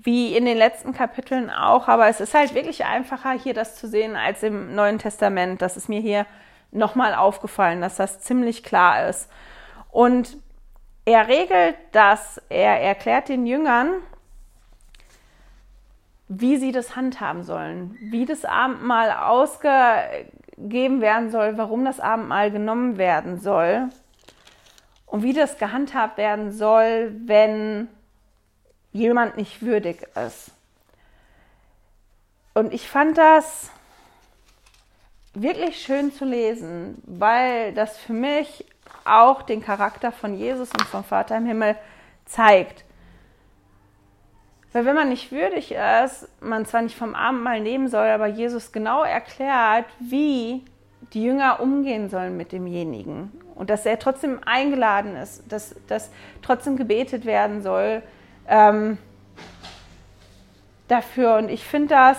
[0.04, 3.88] wie in den letzten Kapiteln auch, aber es ist halt wirklich einfacher, hier das zu
[3.88, 5.62] sehen als im Neuen Testament.
[5.62, 6.26] Das ist mir hier
[6.70, 9.30] nochmal aufgefallen, dass das ziemlich klar ist.
[9.90, 10.36] Und
[11.06, 13.94] er regelt das, er erklärt den Jüngern,
[16.40, 22.98] wie sie das handhaben sollen, wie das Abendmahl ausgegeben werden soll, warum das Abendmahl genommen
[22.98, 23.88] werden soll
[25.06, 27.88] und wie das gehandhabt werden soll, wenn
[28.92, 30.50] jemand nicht würdig ist.
[32.54, 33.70] Und ich fand das
[35.34, 38.64] wirklich schön zu lesen, weil das für mich
[39.04, 41.76] auch den Charakter von Jesus und vom Vater im Himmel
[42.24, 42.84] zeigt.
[44.74, 45.72] Weil wenn man nicht würdig
[46.04, 50.64] ist, man zwar nicht vom Abendmahl nehmen soll, aber Jesus genau erklärt, wie
[51.12, 53.30] die Jünger umgehen sollen mit demjenigen.
[53.54, 56.10] Und dass er trotzdem eingeladen ist, dass, dass
[56.42, 58.02] trotzdem gebetet werden soll,
[58.48, 58.98] ähm,
[60.88, 61.36] dafür.
[61.36, 62.18] Und ich finde das,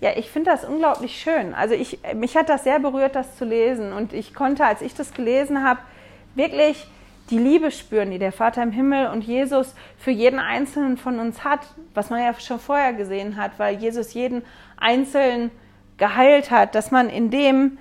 [0.00, 1.52] ja, ich finde das unglaublich schön.
[1.52, 3.92] Also ich, mich hat das sehr berührt, das zu lesen.
[3.92, 5.80] Und ich konnte, als ich das gelesen habe,
[6.36, 6.86] wirklich
[7.30, 11.44] die Liebe spüren, die der Vater im Himmel und Jesus für jeden Einzelnen von uns
[11.44, 11.60] hat,
[11.94, 14.42] was man ja schon vorher gesehen hat, weil Jesus jeden
[14.76, 15.50] Einzelnen
[15.98, 17.78] geheilt hat, dass man in dem,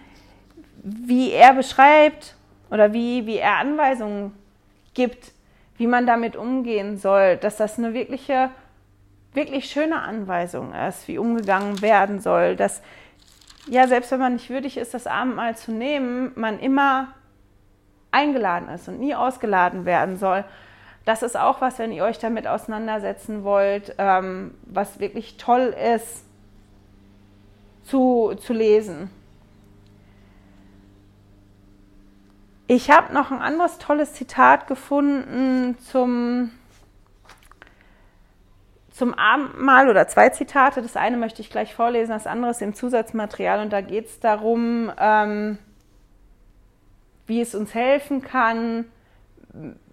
[0.84, 2.36] wie er beschreibt
[2.70, 4.34] oder wie, wie er Anweisungen
[4.94, 5.32] gibt,
[5.78, 8.50] wie man damit umgehen soll, dass das eine wirkliche,
[9.34, 12.82] wirklich schöne Anweisung ist, wie umgegangen werden soll, dass
[13.70, 17.10] ja, selbst wenn man nicht würdig ist, das Abendmahl zu nehmen, man immer
[18.18, 20.44] eingeladen ist und nie ausgeladen werden soll.
[21.06, 26.26] Das ist auch was, wenn ihr euch damit auseinandersetzen wollt, ähm, was wirklich toll ist
[27.84, 29.10] zu, zu lesen.
[32.68, 36.52] Ich habe noch ein anderes tolles Zitat gefunden zum,
[38.92, 40.82] zum Abendmahl oder zwei Zitate.
[40.82, 44.20] Das eine möchte ich gleich vorlesen, das andere ist im Zusatzmaterial und da geht es
[44.20, 45.58] darum, ähm,
[47.28, 48.86] wie es uns helfen kann,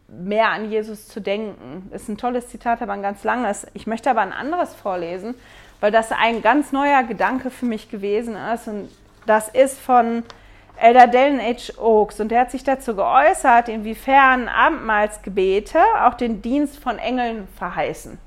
[0.08, 1.88] mehr an Jesus zu denken.
[1.90, 3.66] Das ist ein tolles Zitat, aber ein ganz langes.
[3.74, 5.34] Ich möchte aber ein anderes vorlesen,
[5.80, 8.88] weil das ein ganz neuer Gedanke für mich gewesen ist und
[9.26, 10.22] das ist von
[10.76, 11.80] Elder Dellen H.
[11.80, 18.18] Oaks und der hat sich dazu geäußert, inwiefern Abendmahlsgebete auch den Dienst von Engeln verheißen.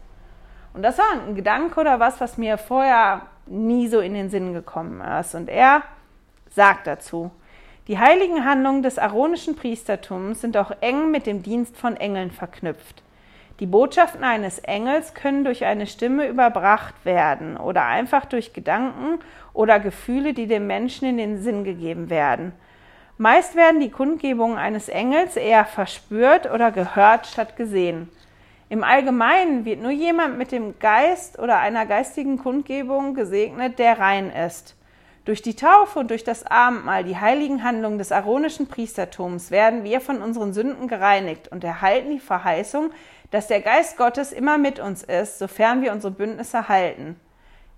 [0.74, 4.54] Und das war ein Gedanke oder was, was mir vorher nie so in den Sinn
[4.54, 5.36] gekommen ist.
[5.36, 5.82] Und er
[6.50, 7.32] sagt dazu,
[7.88, 13.02] die heiligen Handlungen des aaronischen Priestertums sind auch eng mit dem Dienst von Engeln verknüpft.
[13.60, 19.20] Die Botschaften eines Engels können durch eine Stimme überbracht werden oder einfach durch Gedanken
[19.54, 22.52] oder Gefühle, die dem Menschen in den Sinn gegeben werden.
[23.18, 28.10] Meist werden die Kundgebungen eines Engels eher verspürt oder gehört statt gesehen.
[28.70, 34.30] Im Allgemeinen wird nur jemand mit dem Geist oder einer geistigen Kundgebung gesegnet, der rein
[34.30, 34.77] ist.
[35.28, 40.00] Durch die Taufe und durch das Abendmahl, die heiligen Handlungen des aaronischen Priestertums, werden wir
[40.00, 42.92] von unseren Sünden gereinigt und erhalten die Verheißung,
[43.30, 47.20] dass der Geist Gottes immer mit uns ist, sofern wir unsere Bündnisse halten.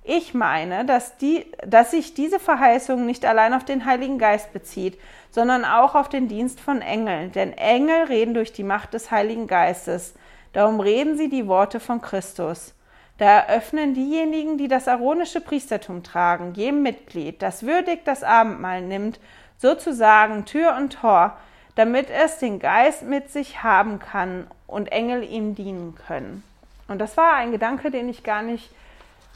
[0.03, 4.99] Ich meine, dass, die, dass sich diese Verheißung nicht allein auf den Heiligen Geist bezieht,
[5.31, 7.31] sondern auch auf den Dienst von Engeln.
[7.31, 10.13] Denn Engel reden durch die Macht des Heiligen Geistes.
[10.53, 12.75] Darum reden sie die Worte von Christus.
[13.19, 19.19] Da eröffnen diejenigen, die das aaronische Priestertum tragen, jedem Mitglied, das würdig das Abendmahl nimmt,
[19.57, 21.37] sozusagen Tür und Tor,
[21.75, 26.43] damit es den Geist mit sich haben kann und Engel ihm dienen können.
[26.87, 28.71] Und das war ein Gedanke, den ich gar nicht,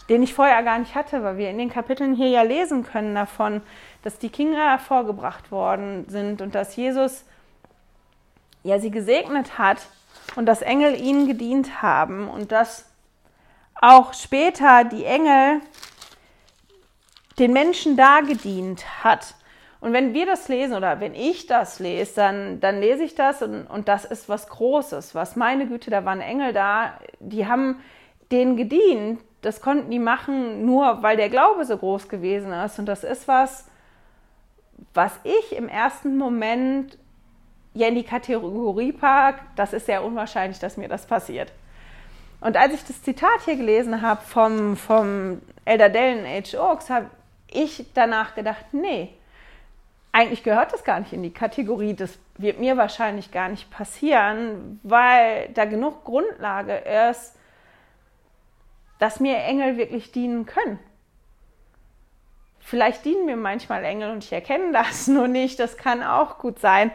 [0.08, 3.14] den ich vorher gar nicht hatte, weil wir in den Kapiteln hier ja lesen können
[3.14, 3.62] davon,
[4.02, 7.26] dass die Kinder hervorgebracht worden sind und dass Jesus
[8.64, 9.80] ja sie gesegnet hat
[10.38, 12.86] und dass Engel ihnen gedient haben und dass
[13.84, 15.60] auch später die Engel
[17.38, 19.36] den Menschen da gedient hat.
[19.82, 23.42] Und wenn wir das lesen oder wenn ich das lese, dann, dann lese ich das
[23.42, 25.14] und, und das ist was Großes.
[25.14, 27.82] Was meine Güte, da waren Engel da, die haben
[28.32, 29.20] denen gedient.
[29.42, 32.80] Das konnten die machen, nur weil der Glaube so groß gewesen ist.
[32.80, 33.68] Und das ist was,
[34.94, 36.98] was ich im ersten Moment
[37.74, 41.52] ja in die Kategorie packe, das ist sehr unwahrscheinlich, dass mir das passiert.
[42.44, 46.60] Und als ich das Zitat hier gelesen habe vom, vom Elder Dellen H.
[46.60, 47.10] Oaks, habe
[47.48, 49.14] ich danach gedacht, nee,
[50.12, 54.82] eigentlich gehört das gar nicht in die Kategorie, das wird mir wahrscheinlich gar nicht passieren,
[54.84, 56.76] weil da genug Grundlage
[57.10, 57.34] ist,
[59.00, 60.80] dass mir Engel wirklich dienen können.
[62.60, 66.60] Vielleicht dienen mir manchmal Engel und ich erkenne das nur nicht, das kann auch gut
[66.60, 66.92] sein.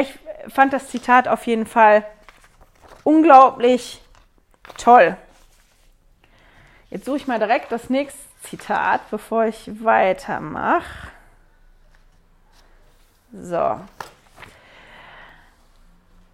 [0.00, 0.18] Ich
[0.52, 2.04] fand das Zitat auf jeden Fall
[3.04, 4.02] unglaublich
[4.76, 5.16] Toll.
[6.90, 11.08] Jetzt suche ich mal direkt das nächste Zitat, bevor ich weitermache.
[13.32, 13.80] So.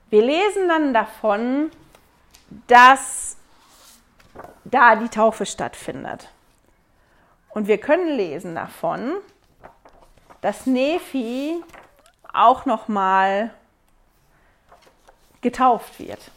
[0.08, 1.70] Wir lesen dann davon,
[2.68, 3.36] dass
[4.64, 6.28] da die Taufe stattfindet.
[7.50, 9.16] Und wir können lesen davon,
[10.40, 11.62] dass Nephi
[12.32, 13.50] auch noch mal
[15.40, 16.30] getauft wird.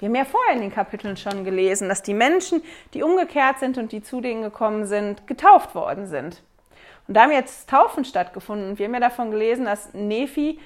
[0.00, 2.62] Wir haben ja vorher in den Kapiteln schon gelesen, dass die Menschen,
[2.94, 6.42] die umgekehrt sind und die zu denen gekommen sind, getauft worden sind.
[7.06, 8.70] Und da haben jetzt Taufen stattgefunden.
[8.70, 10.58] Und wir haben ja davon gelesen, dass Nephi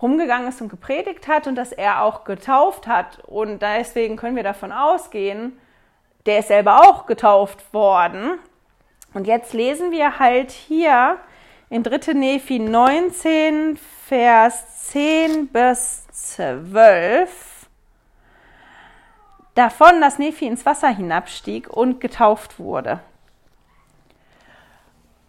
[0.00, 3.20] rumgegangen ist und gepredigt hat und dass er auch getauft hat.
[3.26, 5.58] Und deswegen können wir davon ausgehen,
[6.26, 8.38] der ist selber auch getauft worden.
[9.14, 11.16] Und jetzt lesen wir halt hier
[11.70, 12.12] in 3.
[12.12, 17.51] Nephi 19, Vers 10 bis 12
[19.54, 23.00] davon, dass Nephi ins Wasser hinabstieg und getauft wurde.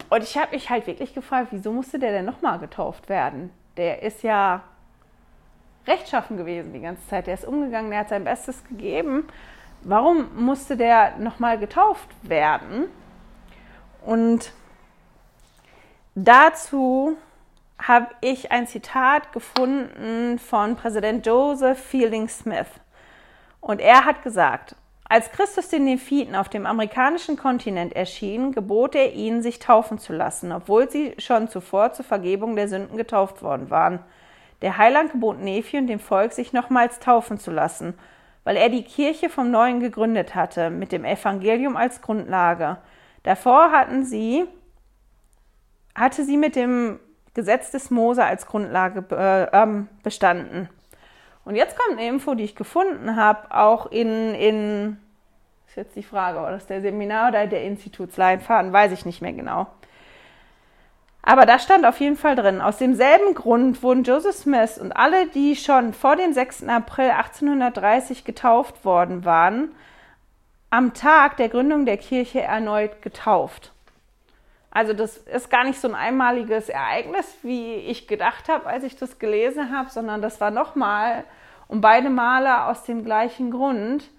[0.09, 3.51] Und ich habe mich halt wirklich gefragt, wieso musste der denn nochmal getauft werden?
[3.77, 4.61] Der ist ja
[5.87, 7.27] rechtschaffen gewesen die ganze Zeit.
[7.27, 9.27] Der ist umgegangen, der hat sein Bestes gegeben.
[9.81, 12.85] Warum musste der nochmal getauft werden?
[14.05, 14.53] Und
[16.15, 17.17] dazu
[17.79, 22.67] habe ich ein Zitat gefunden von Präsident Joseph Fielding Smith.
[23.63, 29.13] Und er hat gesagt, als Christus den Nephiten auf dem amerikanischen Kontinent erschien, gebot er
[29.13, 33.69] ihnen, sich taufen zu lassen, obwohl sie schon zuvor zur Vergebung der Sünden getauft worden
[33.69, 33.99] waren.
[34.61, 37.93] Der Heiland gebot Nephi und dem Volk, sich nochmals taufen zu lassen,
[38.43, 42.79] weil er die Kirche vom Neuen gegründet hatte, mit dem Evangelium als Grundlage.
[43.23, 44.43] Davor hatten sie,
[45.95, 46.99] hatte sie mit dem
[47.33, 50.67] Gesetz des Mose als Grundlage äh, ähm, bestanden.
[51.45, 54.97] Und jetzt kommt eine Info, die ich gefunden habe, auch in, in,
[55.67, 59.33] ist jetzt die Frage, war das der Seminar oder der Institutsleitfaden, weiß ich nicht mehr
[59.33, 59.67] genau.
[61.21, 65.27] Aber da stand auf jeden Fall drin, aus demselben Grund wurden Joseph Smith und alle,
[65.27, 66.67] die schon vor dem 6.
[66.67, 69.71] April 1830 getauft worden waren,
[70.69, 73.72] am Tag der Gründung der Kirche erneut getauft.
[74.75, 78.95] Also das ist gar nicht so ein einmaliges Ereignis, wie ich gedacht habe, als ich
[78.95, 81.25] das gelesen habe, sondern das war nochmal
[81.67, 84.09] und beide Male aus dem gleichen Grund,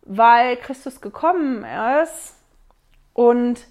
[0.00, 1.66] weil Christus gekommen
[2.02, 2.34] ist
[3.12, 3.66] und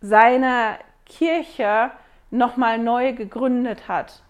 [0.00, 1.90] seine Kirche
[2.30, 4.22] nochmal neu gegründet hat.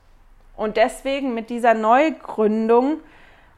[0.57, 3.01] Und deswegen mit dieser Neugründung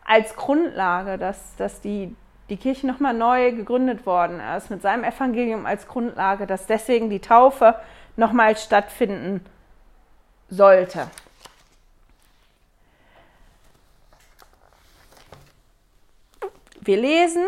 [0.05, 2.17] als Grundlage, dass, dass die
[2.49, 7.21] die Kirche nochmal neu gegründet worden ist, mit seinem Evangelium als Grundlage, dass deswegen die
[7.21, 7.75] Taufe
[8.17, 9.45] nochmal stattfinden
[10.49, 11.11] sollte.
[16.81, 17.45] Wir lesen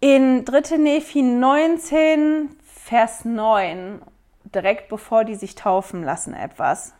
[0.00, 0.78] in 3.
[0.78, 4.02] Nephi 19, Vers 9,
[4.42, 6.92] direkt bevor die sich taufen lassen, etwas.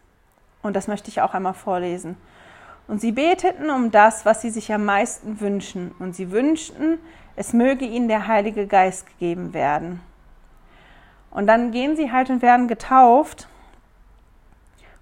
[0.63, 2.17] Und das möchte ich auch einmal vorlesen.
[2.87, 5.95] Und sie beteten um das, was sie sich am meisten wünschen.
[5.99, 6.99] Und sie wünschten,
[7.37, 10.01] es möge ihnen der Heilige Geist gegeben werden.
[11.31, 13.49] Und dann gehen sie halt und werden getauft.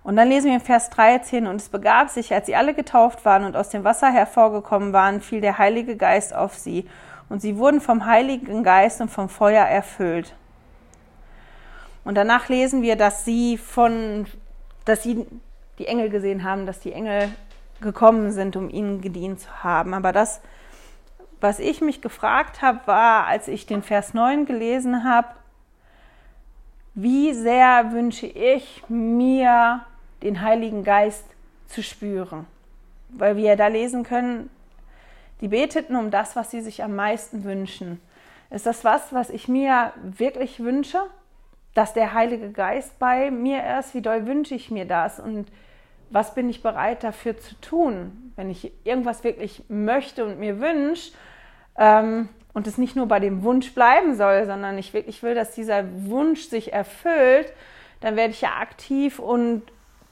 [0.05, 3.25] Und dann lesen wir in Vers 13, und es begab sich, als sie alle getauft
[3.25, 6.89] waren und aus dem Wasser hervorgekommen waren, fiel der Heilige Geist auf sie,
[7.29, 10.35] und sie wurden vom Heiligen Geist und vom Feuer erfüllt.
[12.05, 14.27] Und danach lesen wir, dass sie von,
[14.85, 15.25] dass sie
[15.79, 17.31] die Engel gesehen haben, dass die Engel
[17.83, 19.93] gekommen sind, um ihnen gedient zu haben.
[19.93, 20.41] Aber das,
[21.41, 25.29] was ich mich gefragt habe, war, als ich den Vers 9 gelesen habe,
[26.95, 29.81] wie sehr wünsche ich mir
[30.23, 31.25] den Heiligen Geist
[31.69, 32.47] zu spüren.
[33.09, 34.51] Weil wir da lesen können,
[35.41, 38.01] die beteten um das, was sie sich am meisten wünschen.
[38.51, 41.01] Ist das was, was ich mir wirklich wünsche?
[41.75, 43.95] Dass der Heilige Geist bei mir ist?
[43.95, 45.19] Wie doll wünsche ich mir das?
[45.19, 45.49] Und
[46.13, 51.13] was bin ich bereit dafür zu tun, wenn ich irgendwas wirklich möchte und mir wünsche
[51.77, 55.55] ähm, und es nicht nur bei dem Wunsch bleiben soll, sondern ich wirklich will, dass
[55.55, 57.53] dieser Wunsch sich erfüllt,
[58.01, 59.63] dann werde ich ja aktiv und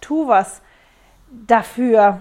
[0.01, 0.63] tu was
[1.31, 2.21] dafür.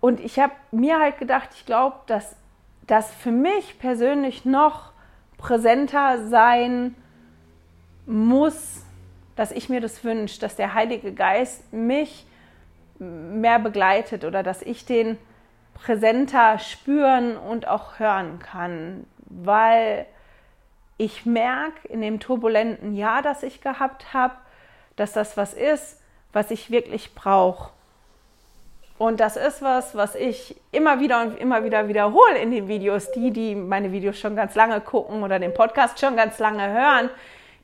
[0.00, 2.36] Und ich habe mir halt gedacht, ich glaube, dass
[2.86, 4.92] das für mich persönlich noch
[5.38, 6.94] präsenter sein
[8.06, 8.83] muss,
[9.36, 12.26] dass ich mir das wünsche, dass der Heilige Geist mich
[12.98, 15.18] mehr begleitet oder dass ich den
[15.74, 20.06] präsenter spüren und auch hören kann, weil
[20.96, 24.34] ich merke in dem turbulenten Jahr, das ich gehabt habe,
[24.96, 26.00] dass das was ist,
[26.32, 27.70] was ich wirklich brauche.
[28.96, 33.10] Und das ist was, was ich immer wieder und immer wieder wiederhole in den Videos.
[33.10, 37.10] Die, die meine Videos schon ganz lange gucken oder den Podcast schon ganz lange hören,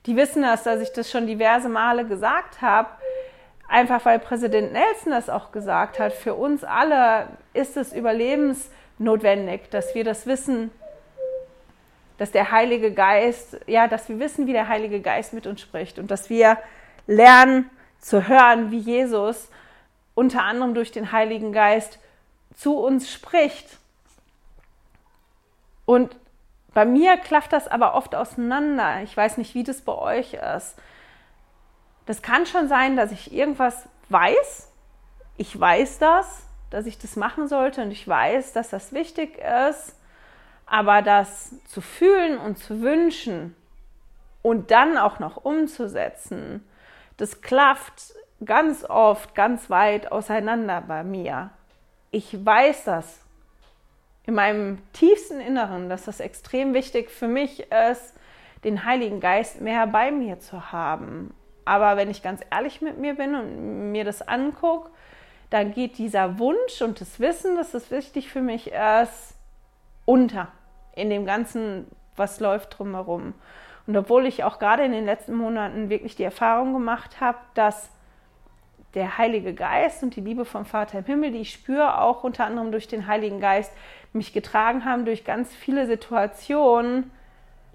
[0.07, 2.89] die wissen das, dass ich das schon diverse Male gesagt habe.
[3.69, 6.13] Einfach weil Präsident Nelson das auch gesagt hat.
[6.13, 10.71] Für uns alle ist es überlebensnotwendig, dass wir das wissen,
[12.19, 15.99] dass der Heilige Geist, ja, dass wir wissen, wie der Heilige Geist mit uns spricht
[15.99, 16.59] und dass wir
[17.07, 19.49] lernen zu hören, wie Jesus
[20.15, 21.99] unter anderem durch den Heiligen Geist
[22.55, 23.79] zu uns spricht.
[25.87, 26.15] Und
[26.73, 29.03] bei mir klafft das aber oft auseinander.
[29.03, 30.77] Ich weiß nicht, wie das bei euch ist.
[32.07, 34.69] Das kann schon sein, dass ich irgendwas weiß.
[35.37, 39.97] Ich weiß das, dass ich das machen sollte und ich weiß, dass das wichtig ist.
[40.67, 43.57] Aber das zu fühlen und zu wünschen
[44.43, 46.65] und dann auch noch umzusetzen,
[47.17, 48.15] das klafft
[48.45, 51.51] ganz oft ganz weit auseinander bei mir.
[52.11, 53.21] Ich weiß das
[54.31, 58.15] in meinem tiefsten Inneren, dass das extrem wichtig für mich ist,
[58.63, 61.35] den Heiligen Geist mehr bei mir zu haben.
[61.65, 64.91] Aber wenn ich ganz ehrlich mit mir bin und mir das angucke,
[65.51, 69.35] dann geht dieser Wunsch und das Wissen, dass das wichtig für mich ist,
[70.05, 70.47] unter
[70.95, 73.35] in dem Ganzen, was läuft drumherum.
[73.89, 77.91] Und obwohl ich auch gerade in den letzten Monaten wirklich die Erfahrung gemacht habe, dass
[78.95, 82.45] der Heilige Geist und die Liebe vom Vater im Himmel, die ich spüre, auch unter
[82.45, 83.73] anderem durch den Heiligen Geist,
[84.13, 87.11] mich getragen haben durch ganz viele Situationen,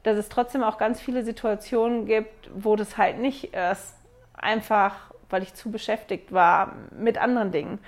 [0.04, 3.96] dass es trotzdem auch ganz viele Situationen gibt, wo das halt nicht ist.
[4.34, 7.80] Einfach, weil ich zu beschäftigt war mit anderen Dingen.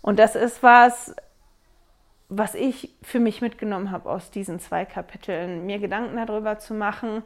[0.00, 1.14] Und das ist was,
[2.28, 7.22] was ich für mich mitgenommen habe aus diesen zwei Kapiteln, mir Gedanken darüber zu machen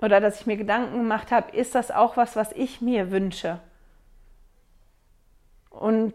[0.00, 3.58] oder dass ich mir Gedanken gemacht habe, ist das auch was, was ich mir wünsche?
[5.68, 6.14] Und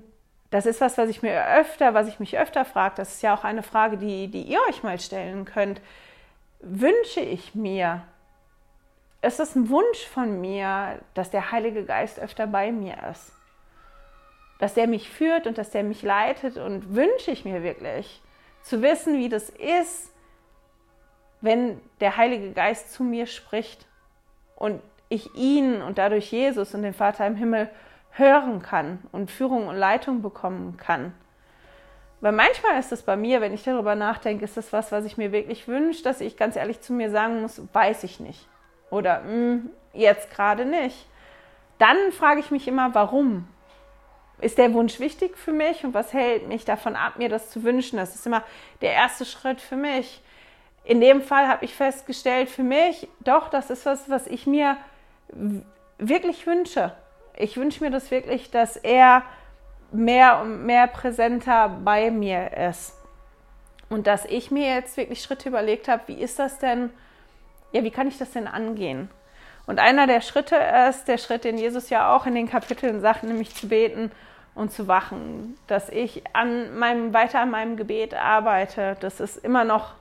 [0.52, 2.96] das ist was, was ich mir öfter, was ich mich öfter frage.
[2.98, 5.82] Das ist ja auch eine Frage, die, die ihr euch mal stellen könnt.
[6.60, 8.04] Wünsche ich mir,
[9.22, 13.36] ist es ein Wunsch von mir, dass der Heilige Geist öfter bei mir ist?
[14.60, 18.22] dass der mich führt und dass der mich leitet und wünsche ich mir wirklich
[18.62, 20.12] zu wissen, wie das ist,
[21.42, 23.86] wenn der Heilige Geist zu mir spricht
[24.56, 27.70] und ich ihn und dadurch Jesus und den Vater im Himmel
[28.18, 31.14] hören kann und Führung und Leitung bekommen kann.
[32.22, 35.18] Weil manchmal ist es bei mir, wenn ich darüber nachdenke, ist das was, was ich
[35.18, 38.48] mir wirklich wünsche, dass ich ganz ehrlich zu mir sagen muss, weiß ich nicht.
[38.90, 41.08] Oder mh, hm, jetzt gerade nicht.
[41.78, 43.48] Dann frage ich mich immer, warum?
[44.42, 47.64] ist der Wunsch wichtig für mich und was hält mich davon ab, mir das zu
[47.64, 47.98] wünschen?
[47.98, 48.44] Das ist immer
[48.82, 50.22] der erste Schritt für mich.
[50.84, 54.78] In dem Fall habe ich festgestellt, für mich, doch, das ist was, was ich mir
[55.98, 56.92] wirklich wünsche.
[57.38, 59.24] Ich wünsche mir das wirklich, dass er
[59.92, 62.94] mehr und mehr präsenter bei mir ist.
[63.90, 66.90] Und dass ich mir jetzt wirklich Schritte überlegt habe, wie ist das denn,
[67.72, 69.10] ja, wie kann ich das denn angehen?
[69.68, 70.56] Und einer der Schritte
[70.90, 74.12] ist der Schritt, den Jesus ja auch in den Kapiteln sagt, nämlich zu beten
[74.54, 78.96] und zu wachen, dass ich an meinem, weiter an meinem Gebet arbeite.
[79.00, 79.94] Das ist immer noch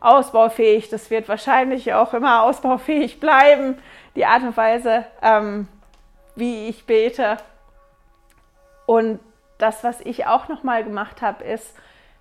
[0.00, 0.88] ausbaufähig.
[0.88, 3.78] Das wird wahrscheinlich auch immer ausbaufähig bleiben.
[4.16, 5.68] Die Art und Weise, ähm,
[6.34, 7.36] wie ich bete.
[8.86, 9.20] Und
[9.58, 11.74] das, was ich auch noch mal gemacht habe, ist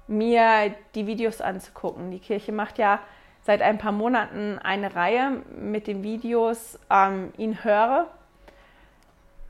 [0.08, 2.12] mir die Videos anzugucken.
[2.12, 3.00] Die Kirche macht ja
[3.42, 8.08] seit ein paar Monaten eine Reihe mit den Videos ähm, ihn höre,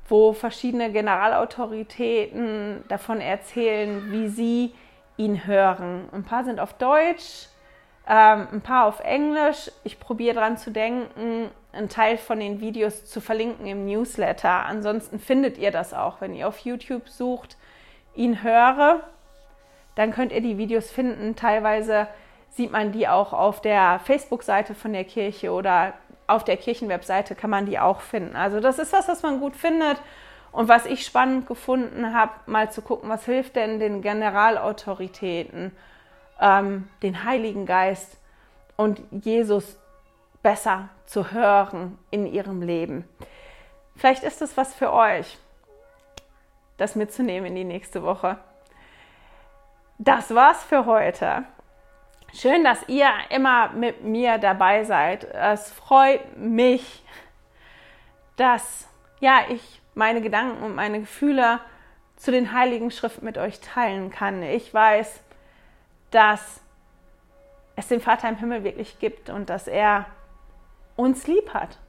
[0.07, 4.73] wo verschiedene Generalautoritäten davon erzählen, wie sie
[5.17, 6.09] ihn hören.
[6.11, 7.47] Ein paar sind auf Deutsch,
[8.07, 9.71] ähm, ein paar auf Englisch.
[9.83, 14.65] Ich probiere daran zu denken, einen Teil von den Videos zu verlinken im Newsletter.
[14.65, 17.57] Ansonsten findet ihr das auch, wenn ihr auf YouTube sucht,
[18.15, 19.01] ihn höre,
[19.95, 21.35] dann könnt ihr die Videos finden.
[21.35, 22.07] Teilweise
[22.49, 25.93] sieht man die auch auf der Facebook-Seite von der Kirche oder
[26.27, 28.35] auf der Kirchenwebseite kann man die auch finden.
[28.35, 29.97] Also das ist was, was man gut findet.
[30.51, 35.71] Und was ich spannend gefunden habe, mal zu gucken, was hilft denn den Generalautoritäten,
[36.39, 38.17] ähm, den Heiligen Geist
[38.75, 39.77] und Jesus
[40.41, 43.07] besser zu hören in ihrem Leben.
[43.95, 45.37] Vielleicht ist es was für euch,
[46.77, 48.37] das mitzunehmen in die nächste Woche.
[49.97, 51.43] Das war's für heute.
[52.33, 55.23] Schön, dass ihr immer mit mir dabei seid.
[55.23, 57.03] Es freut mich,
[58.35, 61.59] dass ja, ich meine Gedanken und meine Gefühle
[62.17, 64.43] zu den heiligen Schriften mit euch teilen kann.
[64.43, 65.22] Ich weiß,
[66.13, 66.61] dass
[67.75, 70.05] es den Vater im Himmel wirklich gibt und dass er
[70.95, 71.79] uns lieb hat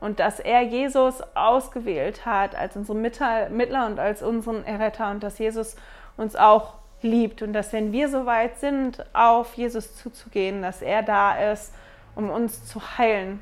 [0.00, 5.38] und dass er Jesus ausgewählt hat als unseren Mittler und als unseren Erretter und dass
[5.38, 5.76] Jesus
[6.16, 11.02] uns auch liebt und dass wenn wir so weit sind, auf Jesus zuzugehen, dass er
[11.02, 11.72] da ist,
[12.14, 13.40] um uns zu heilen.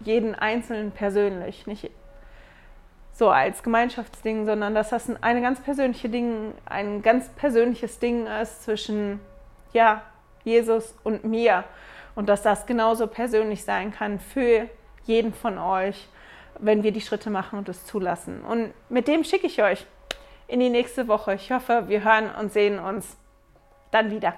[0.00, 1.90] Jeden Einzelnen persönlich, nicht
[3.12, 8.64] so als Gemeinschaftsding, sondern dass das eine ganz persönliche Ding, ein ganz persönliches Ding ist
[8.64, 9.20] zwischen
[9.72, 10.02] ja,
[10.44, 11.64] Jesus und mir
[12.14, 14.68] und dass das genauso persönlich sein kann für
[15.04, 16.08] jeden von euch,
[16.58, 18.42] wenn wir die Schritte machen und es zulassen.
[18.42, 19.86] Und mit dem schicke ich euch
[20.48, 21.34] in die nächste Woche.
[21.34, 23.16] Ich hoffe, wir hören und sehen uns
[23.90, 24.34] dann wieder.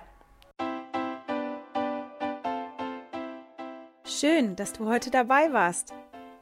[4.05, 5.93] Schön, dass du heute dabei warst.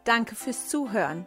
[0.04, 1.26] Danke fürs Zuhören.